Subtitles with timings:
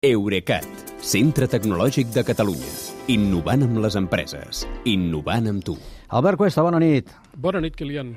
[0.00, 0.64] Eurecat,
[1.04, 2.70] centre tecnològic de Catalunya.
[3.12, 4.62] Innovant amb les empreses.
[4.88, 5.74] Innovant amb tu.
[6.16, 7.10] Albert Cuesta, bona nit.
[7.36, 8.14] Bona nit, Kilian.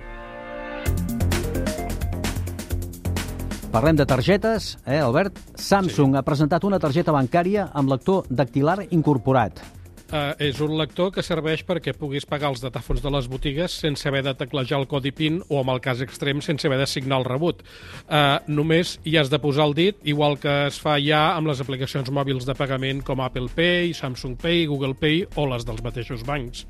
[3.75, 5.43] Parlem de targetes, eh, Albert?
[5.59, 6.21] Samsung sí.
[6.21, 9.59] ha presentat una targeta bancària amb lector dactilar incorporat.
[10.13, 14.05] Uh, és un lector que serveix perquè puguis pagar els datàfons de les botigues sense
[14.05, 17.17] haver de teclejar el codi PIN o, amb el cas extrem, sense haver de signar
[17.23, 17.63] el rebut.
[18.05, 21.63] Uh, només hi has de posar el dit, igual que es fa ja amb les
[21.65, 26.21] aplicacions mòbils de pagament com Apple Pay, Samsung Pay, Google Pay o les dels mateixos
[26.29, 26.67] bancs.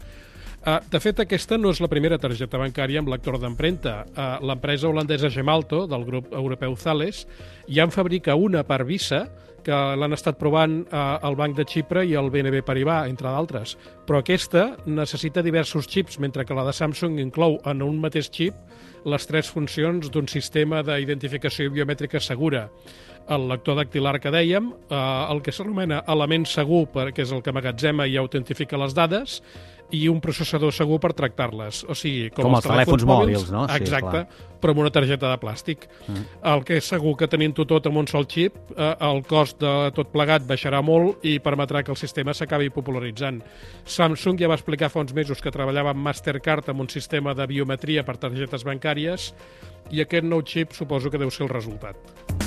[0.63, 3.97] Uh, de fet, aquesta no és la primera targeta bancària amb lector d'empremta.
[4.15, 7.25] Uh, L'empresa holandesa Gemalto, del grup europeu Thales,
[7.67, 9.25] ja en fabrica una per Visa,
[9.63, 13.77] que l'han estat provant eh, el Banc de Xipre i el BNB Paribas, entre d'altres.
[14.07, 19.07] Però aquesta necessita diversos xips, mentre que la de Samsung inclou en un mateix xip
[19.07, 22.67] les tres funcions d'un sistema d'identificació biomètrica segura.
[23.31, 27.55] El lector dactilar que dèiem, eh, el que s'anomena element segur, perquè és el que
[27.55, 29.41] magatzema i autentifica les dades,
[29.93, 31.83] i un processador segur per tractar-les.
[31.85, 33.65] O sigui, com, com els, els telèfons, telèfons mòbils, no?
[33.75, 35.85] Exacte, sí, però amb una targeta de plàstic.
[36.07, 36.23] Mm.
[36.53, 39.73] El que és segur que tenint-ho tot amb un sol xip, eh, el cost de
[39.95, 43.41] tot plegat baixarà molt i permetrà que el sistema s'acabi popularitzant.
[43.85, 47.47] Samsung ja va explicar fa uns mesos que treballava amb Mastercard amb un sistema de
[47.49, 49.31] biometria per targetes bancàries
[49.93, 52.42] i aquest nou xip suposo que deu ser el resultat.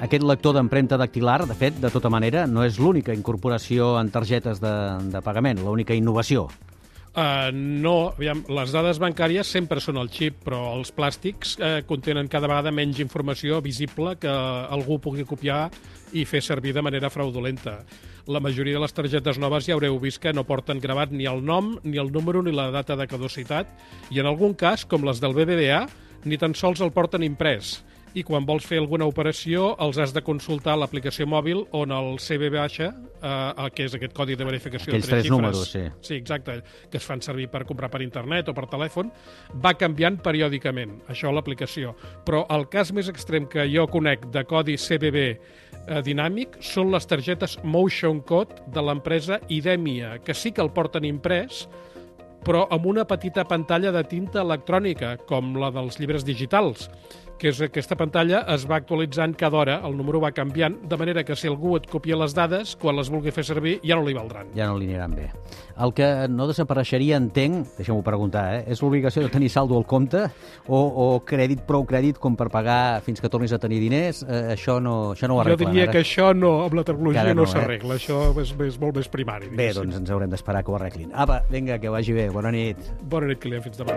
[0.00, 4.60] Aquest lector d'empremta dactilar, de fet, de tota manera, no és l'única incorporació en targetes
[4.62, 4.72] de,
[5.12, 6.46] de pagament, l'única innovació.
[7.10, 12.30] Uh, no, aviam, les dades bancàries sempre són el xip, però els plàstics uh, contenen
[12.32, 15.66] cada vegada menys informació visible que algú pugui copiar
[16.16, 17.82] i fer servir de manera fraudulenta.
[18.30, 21.44] La majoria de les targetes noves ja haureu vist que no porten gravat ni el
[21.44, 23.68] nom, ni el número, ni la data de caducitat,
[24.08, 25.84] i en algun cas, com les del BBVA,
[26.24, 27.80] ni tan sols el porten imprès
[28.14, 32.50] i quan vols fer alguna operació els has de consultar l'aplicació mòbil on el CB
[32.54, 35.84] baixa, eh, que és aquest codi de verificació Aquells de tres, tres números, sí.
[36.02, 39.12] Sí, exacte, que es fan servir per comprar per internet o per telèfon,
[39.62, 41.94] va canviant periòdicament, això l'aplicació.
[42.26, 47.06] Però el cas més extrem que jo conec de codi CBB eh, dinàmic són les
[47.06, 51.66] targetes Motion Code de l'empresa Idemia, que sí que el porten imprès,
[52.44, 56.88] però amb una petita pantalla de tinta electrònica, com la dels llibres digitals,
[57.40, 61.24] que és aquesta pantalla es va actualitzant cada hora, el número va canviant, de manera
[61.24, 64.14] que si algú et copia les dades, quan les vulgui fer servir, ja no li
[64.16, 64.52] valdran.
[64.56, 65.30] Ja no li aniran bé.
[65.80, 70.26] El que no desapareixeria, entenc, deixem-ho preguntar, eh, és l'obligació de tenir saldo al compte
[70.68, 74.42] o, o crèdit, prou crèdit com per pagar fins que tornis a tenir diners, eh,
[74.56, 75.64] això no, això no ho arreglen.
[75.64, 75.96] Jo diria ara.
[75.96, 77.54] que això no, amb la tecnologia no, no eh?
[77.54, 78.02] s'arregla, eh?
[78.02, 79.48] això és, és molt més primari.
[79.56, 81.14] Bé, doncs ens haurem d'esperar que ho arreglin.
[81.16, 82.92] Apa, vinga, que vagi bé, bona nit.
[83.08, 83.96] Bona nit, Kilian, fins demà.